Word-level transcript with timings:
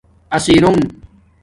اسیرنُݣ 0.35 0.79